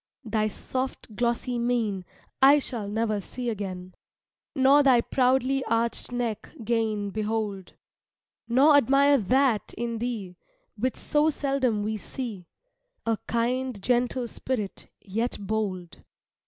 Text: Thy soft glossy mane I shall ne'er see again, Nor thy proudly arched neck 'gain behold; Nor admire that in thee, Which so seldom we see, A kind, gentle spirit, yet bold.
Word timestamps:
Thy 0.25 0.47
soft 0.47 1.15
glossy 1.15 1.59
mane 1.59 2.05
I 2.41 2.57
shall 2.57 2.87
ne'er 2.89 3.21
see 3.21 3.51
again, 3.51 3.93
Nor 4.55 4.81
thy 4.81 4.99
proudly 5.01 5.63
arched 5.65 6.11
neck 6.11 6.49
'gain 6.63 7.11
behold; 7.11 7.73
Nor 8.47 8.77
admire 8.77 9.19
that 9.19 9.75
in 9.77 9.99
thee, 9.99 10.37
Which 10.75 10.95
so 10.97 11.29
seldom 11.29 11.83
we 11.83 11.97
see, 11.97 12.47
A 13.05 13.15
kind, 13.27 13.79
gentle 13.79 14.27
spirit, 14.27 14.89
yet 15.01 15.37
bold. 15.39 15.99